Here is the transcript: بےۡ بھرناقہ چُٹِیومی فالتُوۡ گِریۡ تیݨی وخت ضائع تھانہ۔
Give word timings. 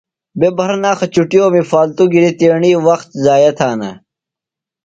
بےۡ 0.39 0.53
بھرناقہ 0.57 1.07
چُٹِیومی 1.13 1.63
فالتُوۡ 1.69 2.09
گِریۡ 2.13 2.35
تیݨی 2.39 2.71
وخت 2.87 3.09
ضائع 3.25 3.51
تھانہ۔ 3.57 3.91